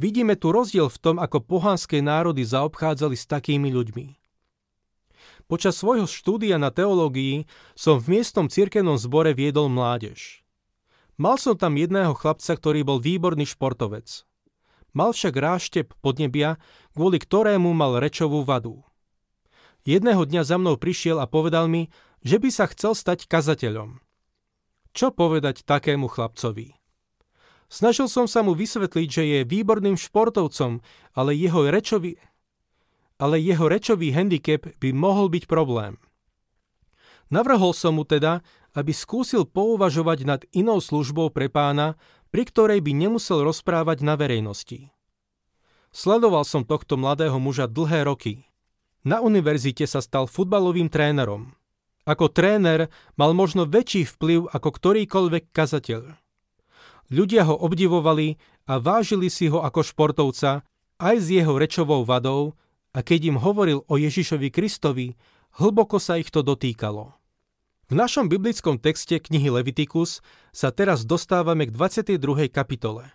Vidíme 0.01 0.33
tu 0.33 0.49
rozdiel 0.49 0.89
v 0.89 0.97
tom, 0.97 1.15
ako 1.21 1.45
pohanské 1.45 2.01
národy 2.01 2.41
zaobchádzali 2.41 3.13
s 3.13 3.29
takými 3.29 3.69
ľuďmi. 3.69 4.28
Počas 5.49 5.81
svojho 5.81 6.05
štúdia 6.05 6.61
na 6.61 6.69
teológii 6.69 7.49
som 7.73 7.97
v 7.97 8.21
miestnom 8.21 8.45
cirkevnom 8.45 9.01
zbore 9.01 9.33
viedol 9.33 9.65
mládež. 9.65 10.45
Mal 11.17 11.41
som 11.41 11.57
tam 11.57 11.73
jedného 11.73 12.13
chlapca, 12.13 12.53
ktorý 12.53 12.85
bol 12.85 13.01
výborný 13.01 13.49
športovec. 13.49 14.29
Mal 14.93 15.09
však 15.09 15.33
ráštep 15.33 15.87
podnebia, 16.05 16.61
kvôli 16.93 17.17
ktorému 17.17 17.73
mal 17.73 17.97
rečovú 17.97 18.45
vadu. 18.45 18.85
Jedného 19.89 20.21
dňa 20.21 20.45
za 20.45 20.61
mnou 20.61 20.77
prišiel 20.77 21.17
a 21.17 21.25
povedal 21.25 21.65
mi, 21.65 21.89
že 22.21 22.37
by 22.37 22.49
sa 22.53 22.69
chcel 22.69 22.93
stať 22.93 23.25
kazateľom. 23.25 24.05
Čo 24.93 25.09
povedať 25.09 25.65
takému 25.65 26.13
chlapcovi? 26.13 26.77
Snažil 27.73 28.05
som 28.05 28.29
sa 28.29 28.45
mu 28.45 28.53
vysvetliť, 28.53 29.07
že 29.09 29.23
je 29.25 29.39
výborným 29.49 29.97
športovcom, 29.97 30.81
ale 31.17 31.37
jeho 31.37 31.69
rečový, 31.69 32.21
ale 33.19 33.37
jeho 33.43 33.67
rečový 33.67 34.15
handicap 34.15 34.65
by 34.79 34.89
mohol 34.95 35.27
byť 35.27 35.43
problém. 35.45 35.99
Navrhol 37.29 37.77
som 37.77 37.99
mu 37.99 38.07
teda, 38.07 38.41
aby 38.73 38.95
skúsil 38.95 39.45
pouvažovať 39.45 40.19
nad 40.25 40.41
inou 40.55 40.81
službou 40.81 41.29
pre 41.29 41.51
pána, 41.51 41.99
pri 42.33 42.47
ktorej 42.47 42.79
by 42.81 42.91
nemusel 42.95 43.45
rozprávať 43.45 44.01
na 44.01 44.17
verejnosti. 44.17 44.89
Sledoval 45.89 46.45
som 46.45 46.65
tohto 46.65 46.97
mladého 46.97 47.37
muža 47.41 47.65
dlhé 47.65 48.05
roky. 48.05 48.45
Na 49.01 49.25
univerzite 49.25 49.89
sa 49.89 50.05
stal 50.05 50.29
futbalovým 50.29 50.89
trénerom. 50.89 51.53
Ako 52.05 52.29
tréner 52.29 52.89
mal 53.17 53.33
možno 53.37 53.65
väčší 53.65 54.05
vplyv 54.05 54.49
ako 54.49 54.69
ktorýkoľvek 54.69 55.43
kazateľ. 55.53 56.01
Ľudia 57.09 57.49
ho 57.49 57.57
obdivovali 57.57 58.37
a 58.69 58.77
vážili 58.77 59.33
si 59.33 59.49
ho 59.49 59.65
ako 59.65 59.81
športovca 59.81 60.61
aj 61.01 61.15
s 61.17 61.27
jeho 61.33 61.57
rečovou 61.57 62.05
vadou, 62.05 62.53
a 62.93 62.99
keď 63.05 63.35
im 63.35 63.37
hovoril 63.37 63.85
o 63.85 63.95
Ježišovi 63.95 64.49
Kristovi, 64.49 65.13
hlboko 65.61 66.01
sa 66.01 66.17
ich 66.17 66.33
to 66.33 66.41
dotýkalo. 66.41 67.13
V 67.89 67.97
našom 67.97 68.29
biblickom 68.29 68.77
texte 68.77 69.17
knihy 69.17 69.49
Levitikus 69.49 70.21
sa 70.53 70.69
teraz 70.69 71.09
dostávame 71.09 71.65
k 71.65 71.73
22. 71.73 72.45
kapitole. 72.53 73.09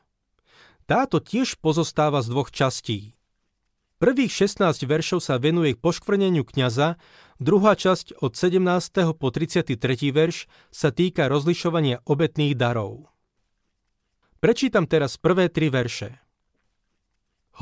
Táto 0.91 1.23
tiež 1.23 1.63
pozostáva 1.63 2.21
z 2.27 2.35
dvoch 2.35 2.51
častí. 2.51 3.15
Prvých 4.03 4.35
16 4.35 4.85
veršov 4.85 5.23
sa 5.23 5.39
venuje 5.39 5.79
k 5.79 5.81
poškvrneniu 5.81 6.43
kňaza, 6.43 6.99
druhá 7.39 7.79
časť 7.79 8.19
od 8.19 8.35
17. 8.35 9.15
po 9.15 9.31
33. 9.31 9.79
verš 10.11 10.51
sa 10.75 10.91
týka 10.91 11.31
rozlišovania 11.31 12.03
obetných 12.03 12.59
darov. 12.59 13.15
Prečítam 14.43 14.91
teraz 14.91 15.17
prvé 15.17 15.49
tri 15.49 15.71
verše. 15.71 16.19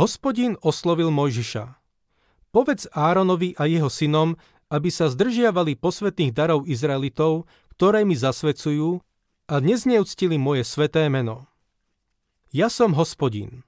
Hospodin 0.00 0.56
oslovil 0.64 1.12
Mojžiša. 1.12 1.81
Povedz 2.52 2.84
Áronovi 2.92 3.56
a 3.56 3.64
jeho 3.64 3.88
synom, 3.88 4.36
aby 4.68 4.92
sa 4.92 5.08
zdržiavali 5.08 5.72
posvetných 5.80 6.36
darov 6.36 6.68
Izraelitov, 6.68 7.48
ktoré 7.76 8.04
mi 8.04 8.12
zasvedcujú 8.12 9.00
a 9.48 9.54
nezneúctili 9.56 10.36
moje 10.36 10.68
sveté 10.68 11.08
meno. 11.08 11.48
Ja 12.52 12.68
som 12.68 12.92
hospodin. 12.92 13.64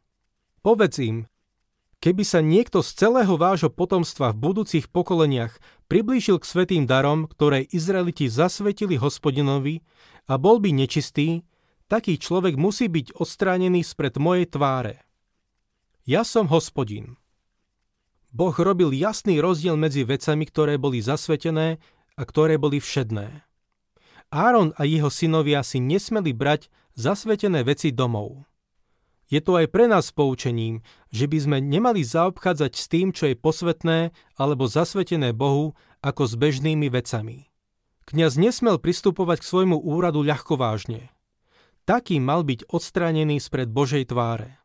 Povedz 0.61 1.01
im, 1.01 1.25
keby 2.05 2.25
sa 2.29 2.45
niekto 2.45 2.85
z 2.85 2.93
celého 2.93 3.41
vášho 3.41 3.73
potomstva 3.73 4.37
v 4.37 4.53
budúcich 4.53 4.93
pokoleniach 4.93 5.57
priblížil 5.89 6.37
k 6.37 6.45
svetým 6.45 6.85
darom, 6.85 7.25
ktoré 7.25 7.65
Izraeliti 7.73 8.29
zasvetili 8.29 9.01
hospodinovi 9.01 9.81
a 10.29 10.37
bol 10.37 10.61
by 10.61 10.77
nečistý, 10.77 11.49
taký 11.89 12.21
človek 12.21 12.61
musí 12.61 12.93
byť 12.93 13.17
odstránený 13.17 13.81
spred 13.81 14.21
mojej 14.21 14.45
tváre. 14.53 15.01
Ja 16.05 16.21
som 16.21 16.53
hospodin. 16.53 17.17
Boh 18.35 18.51
robil 18.59 18.91
jasný 18.91 19.39
rozdiel 19.39 19.79
medzi 19.79 20.03
vecami, 20.03 20.43
ktoré 20.51 20.75
boli 20.75 20.99
zasvetené 20.99 21.79
a 22.19 22.23
ktoré 22.27 22.59
boli 22.59 22.83
všedné. 22.83 23.47
Áron 24.35 24.75
a 24.75 24.83
jeho 24.83 25.07
synovia 25.07 25.63
si 25.63 25.79
nesmeli 25.79 26.35
brať 26.35 26.67
zasvetené 26.99 27.63
veci 27.63 27.95
domov. 27.95 28.43
Je 29.31 29.39
to 29.39 29.55
aj 29.55 29.71
pre 29.71 29.87
nás 29.87 30.11
poučením, 30.11 30.83
že 31.15 31.31
by 31.31 31.39
sme 31.39 31.59
nemali 31.63 32.03
zaobchádzať 32.03 32.73
s 32.75 32.85
tým, 32.91 33.15
čo 33.15 33.31
je 33.31 33.39
posvetné 33.39 34.11
alebo 34.35 34.67
zasvetené 34.67 35.31
Bohu, 35.31 35.79
ako 36.03 36.27
s 36.27 36.35
bežnými 36.35 36.91
vecami. 36.91 37.49
Kňaz 38.05 38.37
nesmel 38.37 38.83
pristupovať 38.83 39.41
k 39.41 39.49
svojmu 39.49 39.79
úradu 39.81 40.27
ľahkovážne. 40.27 41.09
Taký 41.89 42.21
mal 42.21 42.43
byť 42.45 42.69
odstránený 42.69 43.41
spred 43.41 43.71
Božej 43.71 44.13
tváre. 44.13 44.61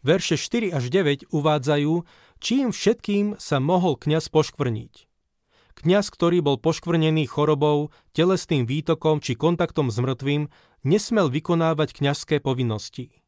Verše 0.00 0.40
4 0.40 0.72
až 0.72 0.88
9 0.88 1.28
uvádzajú, 1.28 1.92
čím 2.40 2.72
všetkým 2.72 3.36
sa 3.36 3.60
mohol 3.60 4.00
kňaz 4.00 4.32
poškvrniť. 4.32 5.06
Kňaz, 5.80 6.12
ktorý 6.12 6.44
bol 6.44 6.56
poškvrnený 6.60 7.24
chorobou, 7.30 7.88
telesným 8.12 8.68
výtokom 8.68 9.22
či 9.22 9.32
kontaktom 9.38 9.88
s 9.88 9.96
mŕtvým, 9.96 10.48
nesmel 10.84 11.32
vykonávať 11.32 12.00
kňazské 12.00 12.40
povinnosti. 12.40 13.20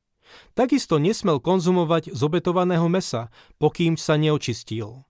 Takisto 0.57 0.97
nesmel 0.97 1.41
konzumovať 1.41 2.13
zobetovaného 2.13 2.89
mesa, 2.89 3.29
pokým 3.61 4.01
sa 4.01 4.17
neočistil. 4.17 5.05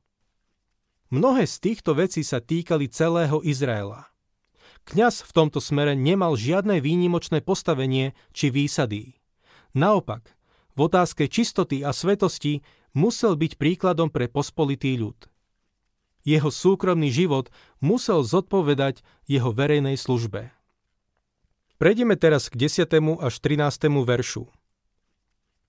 Mnohé 1.13 1.45
z 1.47 1.57
týchto 1.61 1.95
vecí 1.95 2.25
sa 2.27 2.41
týkali 2.41 2.89
celého 2.89 3.43
Izraela. 3.45 4.11
Kňaz 4.83 5.23
v 5.23 5.31
tomto 5.31 5.63
smere 5.63 5.95
nemal 5.95 6.35
žiadne 6.35 6.83
výnimočné 6.83 7.39
postavenie 7.45 8.19
či 8.35 8.51
výsady. 8.51 9.15
Naopak, 9.79 10.35
v 10.73 10.79
otázke 10.89 11.29
čistoty 11.29 11.85
a 11.85 11.93
svetosti 11.93 12.65
musel 12.93 13.37
byť 13.37 13.57
príkladom 13.57 14.09
pre 14.09 14.29
pospolitý 14.29 14.97
ľud. 14.97 15.17
Jeho 16.23 16.55
súkromný 16.55 17.11
život 17.11 17.51
musel 17.83 18.23
zodpovedať 18.23 19.03
jeho 19.27 19.51
verejnej 19.51 19.99
službe. 19.99 20.55
Prejdeme 21.83 22.15
teraz 22.15 22.47
k 22.47 22.71
10. 22.71 22.87
až 23.19 23.35
13. 23.43 23.91
veršu. 24.07 24.47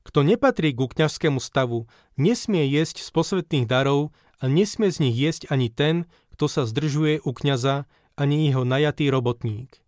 Kto 0.04 0.20
nepatrí 0.22 0.76
ku 0.76 0.86
kňažskému 0.86 1.42
stavu, 1.42 1.90
nesmie 2.20 2.70
jesť 2.70 3.02
z 3.02 3.10
posvetných 3.10 3.66
darov 3.66 4.14
a 4.38 4.46
nesmie 4.52 4.92
z 4.94 5.10
nich 5.10 5.18
jesť 5.18 5.50
ani 5.50 5.74
ten, 5.74 6.06
kto 6.38 6.46
sa 6.46 6.64
zdržuje 6.70 7.24
u 7.24 7.32
kňaza, 7.34 7.90
ani 8.14 8.46
jeho 8.46 8.62
najatý 8.62 9.10
robotník. 9.10 9.82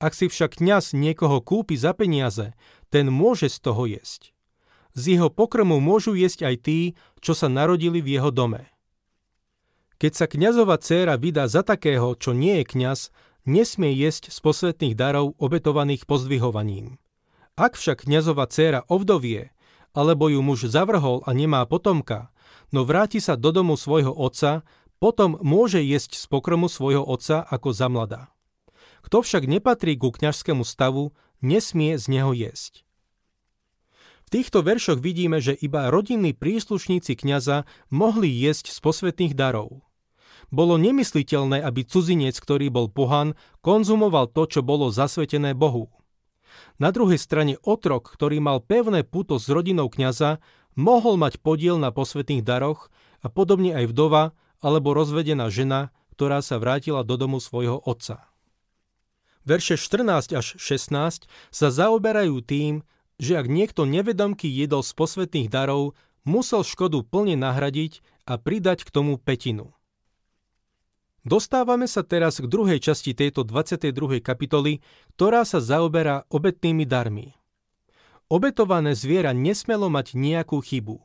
Ak 0.00 0.12
si 0.12 0.28
však 0.28 0.60
kňaz 0.60 0.92
niekoho 0.92 1.40
kúpi 1.40 1.80
za 1.80 1.96
peniaze, 1.96 2.52
ten 2.92 3.08
môže 3.08 3.48
z 3.48 3.58
toho 3.60 3.88
jesť. 3.88 4.33
Z 4.94 5.18
jeho 5.18 5.26
pokrmu 5.26 5.82
môžu 5.82 6.14
jesť 6.14 6.54
aj 6.54 6.56
tí, 6.62 6.78
čo 7.18 7.34
sa 7.34 7.50
narodili 7.50 7.98
v 7.98 8.18
jeho 8.18 8.30
dome. 8.30 8.70
Keď 9.98 10.12
sa 10.14 10.26
kňazova 10.30 10.78
dcéra 10.78 11.18
vydá 11.18 11.50
za 11.50 11.66
takého, 11.66 12.14
čo 12.14 12.30
nie 12.30 12.62
je 12.62 12.64
kňaz, 12.66 13.00
nesmie 13.46 13.90
jesť 13.94 14.30
z 14.30 14.38
posvetných 14.38 14.94
darov 14.94 15.34
obetovaných 15.42 16.06
pozdvihovaním. 16.06 17.02
Ak 17.58 17.74
však 17.78 18.06
kňazova 18.06 18.46
dcéra 18.46 18.86
ovdovie, 18.86 19.50
alebo 19.94 20.26
ju 20.30 20.42
muž 20.42 20.66
zavrhol 20.66 21.22
a 21.26 21.30
nemá 21.34 21.62
potomka, 21.66 22.34
no 22.70 22.82
vráti 22.86 23.22
sa 23.22 23.38
do 23.38 23.54
domu 23.54 23.78
svojho 23.78 24.10
otca, 24.10 24.66
potom 25.02 25.38
môže 25.42 25.82
jesť 25.82 26.18
z 26.18 26.24
pokromu 26.30 26.70
svojho 26.70 27.02
otca 27.02 27.42
ako 27.42 27.70
za 27.74 27.86
mladá. 27.90 28.22
Kto 29.02 29.26
však 29.26 29.50
nepatrí 29.50 29.98
ku 29.98 30.14
kňažskému 30.14 30.62
stavu, 30.62 31.12
nesmie 31.42 31.98
z 31.98 32.04
neho 32.08 32.32
jesť. 32.32 32.83
V 34.24 34.28
týchto 34.32 34.64
veršoch 34.64 34.98
vidíme, 34.98 35.38
že 35.38 35.52
iba 35.52 35.92
rodinní 35.92 36.32
príslušníci 36.32 37.14
kňaza 37.14 37.68
mohli 37.92 38.32
jesť 38.32 38.72
z 38.72 38.78
posvetných 38.80 39.34
darov. 39.36 39.84
Bolo 40.52 40.76
nemysliteľné, 40.80 41.60
aby 41.60 41.84
cudzinec, 41.84 42.36
ktorý 42.36 42.68
bol 42.68 42.86
pohan, 42.88 43.36
konzumoval 43.60 44.28
to, 44.32 44.48
čo 44.48 44.60
bolo 44.60 44.92
zasvetené 44.92 45.52
Bohu. 45.52 45.92
Na 46.78 46.90
druhej 46.94 47.18
strane 47.18 47.58
otrok, 47.62 48.10
ktorý 48.14 48.38
mal 48.38 48.62
pevné 48.62 49.02
puto 49.06 49.38
s 49.38 49.46
rodinou 49.50 49.90
kňaza, 49.90 50.42
mohol 50.74 51.18
mať 51.18 51.38
podiel 51.42 51.78
na 51.78 51.94
posvetných 51.94 52.42
daroch 52.42 52.90
a 53.22 53.30
podobne 53.30 53.74
aj 53.74 53.90
vdova 53.90 54.22
alebo 54.62 54.94
rozvedená 54.94 55.50
žena, 55.50 55.94
ktorá 56.14 56.42
sa 56.42 56.62
vrátila 56.62 57.02
do 57.02 57.18
domu 57.18 57.38
svojho 57.42 57.82
otca. 57.82 58.30
Verše 59.44 59.76
14 59.76 60.32
až 60.32 60.46
16 60.56 61.28
sa 61.52 61.68
zaoberajú 61.68 62.40
tým, 62.40 62.80
že 63.18 63.38
ak 63.38 63.46
niekto 63.46 63.84
nevedomky 63.84 64.50
jedol 64.50 64.82
z 64.82 64.92
posvetných 64.96 65.48
darov, 65.52 65.94
musel 66.24 66.64
škodu 66.64 67.04
plne 67.04 67.36
nahradiť 67.38 68.00
a 68.24 68.40
pridať 68.40 68.88
k 68.88 68.90
tomu 68.90 69.20
petinu. 69.20 69.76
Dostávame 71.24 71.88
sa 71.88 72.04
teraz 72.04 72.36
k 72.36 72.44
druhej 72.44 72.80
časti 72.84 73.16
tejto 73.16 73.48
22. 73.48 74.20
kapitoly, 74.20 74.84
ktorá 75.16 75.48
sa 75.48 75.56
zaoberá 75.56 76.28
obetnými 76.28 76.84
darmi. 76.84 77.32
Obetované 78.28 78.92
zviera 78.92 79.32
nesmelo 79.32 79.88
mať 79.88 80.16
nejakú 80.16 80.60
chybu. 80.60 81.00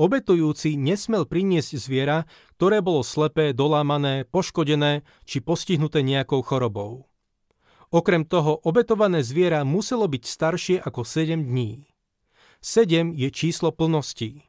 Obetujúci 0.00 0.80
nesmel 0.80 1.28
priniesť 1.28 1.76
zviera, 1.76 2.24
ktoré 2.56 2.80
bolo 2.80 3.04
slepé, 3.04 3.52
dolámané, 3.52 4.24
poškodené 4.24 5.04
či 5.28 5.44
postihnuté 5.44 6.00
nejakou 6.00 6.40
chorobou. 6.40 7.09
Okrem 7.90 8.22
toho, 8.22 8.54
obetované 8.62 9.26
zviera 9.26 9.66
muselo 9.66 10.06
byť 10.06 10.22
staršie 10.22 10.76
ako 10.78 11.02
7 11.02 11.42
dní. 11.42 11.90
7 12.62 13.18
je 13.18 13.28
číslo 13.34 13.74
plnosti. 13.74 14.46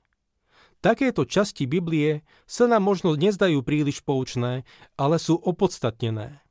Takéto 0.81 1.25
časti 1.25 1.65
Biblie 1.65 2.21
sa 2.45 2.69
nám 2.69 2.85
možno 2.85 3.17
nezdajú 3.17 3.65
príliš 3.65 4.01
poučné, 4.05 4.65
ale 4.93 5.17
sú 5.17 5.41
opodstatnené. 5.41 6.41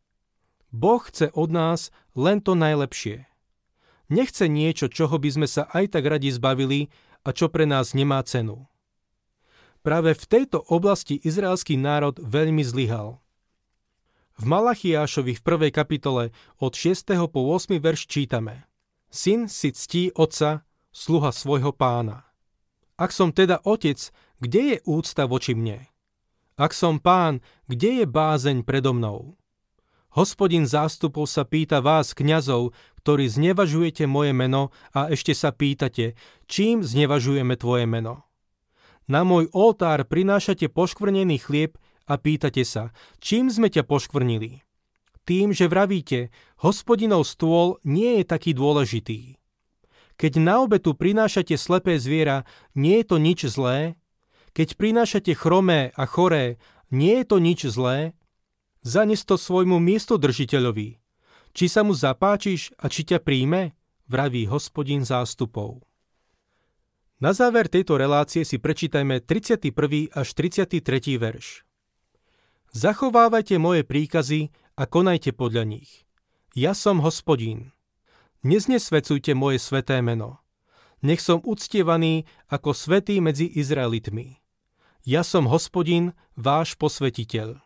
Boh 0.70 1.02
chce 1.02 1.30
od 1.34 1.50
nás 1.50 1.94
len 2.14 2.42
to 2.42 2.54
najlepšie. 2.54 3.26
Nechce 4.10 4.50
niečo, 4.50 4.90
čoho 4.90 5.14
by 5.18 5.30
sme 5.30 5.46
sa 5.46 5.70
aj 5.70 5.94
tak 5.94 6.06
radi 6.06 6.30
zbavili 6.34 6.90
a 7.22 7.30
čo 7.30 7.46
pre 7.50 7.66
nás 7.66 7.94
nemá 7.94 8.22
cenu. 8.26 8.66
Práve 9.86 10.14
v 10.18 10.24
tejto 10.26 10.58
oblasti 10.66 11.18
izraelský 11.22 11.78
národ 11.78 12.18
veľmi 12.18 12.66
zlyhal. 12.66 13.22
V 14.40 14.48
Malachiášovi 14.48 15.36
v 15.36 15.42
prvej 15.44 15.68
kapitole 15.68 16.32
od 16.64 16.72
6. 16.72 17.12
po 17.28 17.52
8. 17.52 17.76
verš 17.76 18.08
čítame 18.08 18.64
Syn 19.12 19.52
si 19.52 19.68
ctí 19.68 20.16
otca, 20.16 20.64
sluha 20.96 21.28
svojho 21.28 21.76
pána. 21.76 22.24
Ak 22.96 23.12
som 23.12 23.36
teda 23.36 23.60
otec, 23.68 24.00
kde 24.40 24.60
je 24.64 24.76
úcta 24.88 25.28
voči 25.28 25.52
mne? 25.52 25.92
Ak 26.56 26.72
som 26.72 26.96
pán, 27.04 27.44
kde 27.68 28.00
je 28.00 28.06
bázeň 28.08 28.64
predo 28.64 28.96
mnou? 28.96 29.36
Hospodin 30.16 30.64
zástupov 30.64 31.28
sa 31.28 31.44
pýta 31.44 31.84
vás, 31.84 32.16
kňazov, 32.16 32.72
ktorí 33.04 33.28
znevažujete 33.28 34.08
moje 34.08 34.32
meno 34.32 34.72
a 34.96 35.12
ešte 35.12 35.36
sa 35.36 35.52
pýtate, 35.52 36.16
čím 36.48 36.80
znevažujeme 36.80 37.60
tvoje 37.60 37.84
meno. 37.84 38.24
Na 39.04 39.20
môj 39.20 39.52
oltár 39.52 40.08
prinášate 40.08 40.72
poškvrnený 40.72 41.44
chlieb 41.44 41.76
a 42.10 42.18
pýtate 42.18 42.66
sa, 42.66 42.90
čím 43.22 43.46
sme 43.46 43.70
ťa 43.70 43.86
poškvrnili? 43.86 44.66
Tým, 45.22 45.54
že 45.54 45.70
vravíte, 45.70 46.34
hospodinov 46.58 47.22
stôl 47.22 47.78
nie 47.86 48.18
je 48.18 48.24
taký 48.26 48.50
dôležitý. 48.50 49.38
Keď 50.18 50.32
na 50.42 50.58
obetu 50.60 50.98
prinášate 50.98 51.54
slepé 51.54 52.02
zviera, 52.02 52.42
nie 52.74 52.98
je 53.00 53.06
to 53.06 53.16
nič 53.22 53.46
zlé. 53.46 53.94
Keď 54.52 54.74
prinášate 54.74 55.32
chromé 55.38 55.94
a 55.94 56.04
choré, 56.04 56.58
nie 56.90 57.22
je 57.22 57.26
to 57.30 57.38
nič 57.38 57.70
zlé. 57.70 58.18
Zanes 58.82 59.22
to 59.22 59.38
svojmu 59.38 59.78
miestodržiteľovi. 59.78 60.98
Či 61.54 61.64
sa 61.70 61.86
mu 61.86 61.94
zapáčiš 61.94 62.74
a 62.82 62.90
či 62.90 63.06
ťa 63.06 63.22
príjme, 63.22 63.78
vraví 64.10 64.50
hospodin 64.50 65.06
zástupov. 65.06 65.86
Na 67.20 67.36
záver 67.36 67.68
tejto 67.68 68.00
relácie 68.00 68.48
si 68.48 68.56
prečítajme 68.56 69.22
31. 69.22 69.70
až 70.10 70.28
33. 70.34 70.82
verš. 71.20 71.69
Zachovávajte 72.70 73.58
moje 73.58 73.82
príkazy 73.82 74.54
a 74.78 74.86
konajte 74.86 75.34
podľa 75.34 75.66
nich. 75.66 76.06
Ja 76.54 76.70
som 76.70 77.02
hospodín. 77.02 77.74
Neznesvecujte 78.46 79.34
moje 79.34 79.58
sveté 79.58 79.98
meno. 79.98 80.38
Nech 81.02 81.18
som 81.18 81.42
uctievaný 81.42 82.30
ako 82.46 82.70
svetý 82.70 83.18
medzi 83.18 83.50
Izraelitmi. 83.50 84.38
Ja 85.02 85.26
som 85.26 85.50
hospodín, 85.50 86.14
váš 86.38 86.78
posvetiteľ. 86.78 87.58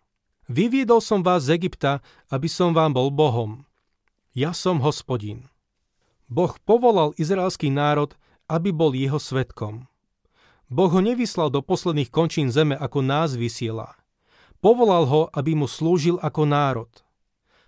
Vyviedol 0.48 1.04
som 1.04 1.20
vás 1.20 1.52
z 1.52 1.60
Egypta, 1.60 2.00
aby 2.32 2.48
som 2.48 2.72
vám 2.72 2.96
bol 2.96 3.12
Bohom. 3.12 3.68
Ja 4.32 4.56
som 4.56 4.80
hospodín. 4.80 5.52
Boh 6.32 6.56
povolal 6.64 7.12
izraelský 7.20 7.68
národ, 7.68 8.16
aby 8.48 8.72
bol 8.72 8.96
jeho 8.96 9.20
svetkom. 9.20 9.84
Boh 10.72 10.88
ho 10.88 11.04
nevyslal 11.04 11.52
do 11.52 11.60
posledných 11.60 12.08
končín 12.08 12.48
zeme, 12.48 12.72
ako 12.72 13.04
nás 13.04 13.36
vysiela– 13.36 13.92
Povolal 14.64 15.04
ho, 15.04 15.28
aby 15.36 15.52
mu 15.52 15.68
slúžil 15.68 16.16
ako 16.24 16.48
národ. 16.48 16.88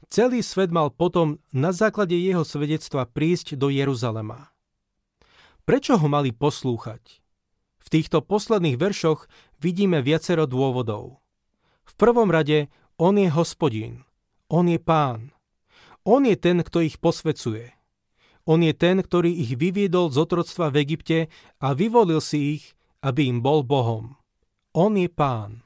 Celý 0.09 0.41
svet 0.41 0.73
mal 0.73 0.89
potom 0.89 1.37
na 1.53 1.69
základe 1.69 2.17
jeho 2.17 2.41
svedectva 2.41 3.05
prísť 3.05 3.61
do 3.61 3.69
Jeruzalema. 3.69 4.49
Prečo 5.69 6.01
ho 6.01 6.09
mali 6.09 6.33
poslúchať? 6.33 7.21
V 7.85 7.87
týchto 7.93 8.25
posledných 8.25 8.81
veršoch 8.81 9.29
vidíme 9.61 10.01
viacero 10.01 10.49
dôvodov. 10.49 11.21
V 11.85 11.93
prvom 12.01 12.33
rade, 12.33 12.73
on 12.97 13.21
je 13.21 13.29
hospodín, 13.29 14.09
on 14.49 14.65
je 14.65 14.81
pán. 14.81 15.37
On 16.09 16.25
je 16.25 16.33
ten, 16.33 16.65
kto 16.65 16.81
ich 16.81 16.97
posvecuje. 16.97 17.77
On 18.49 18.63
je 18.65 18.73
ten, 18.73 19.05
ktorý 19.05 19.37
ich 19.37 19.53
vyviedol 19.53 20.09
z 20.09 20.23
otroctva 20.23 20.73
v 20.73 20.81
Egypte 20.81 21.19
a 21.61 21.77
vyvolil 21.77 22.25
si 22.25 22.57
ich, 22.57 22.65
aby 23.05 23.29
im 23.29 23.45
bol 23.45 23.61
Bohom. 23.67 24.17
On 24.73 24.97
je 24.97 25.13
pán. 25.13 25.66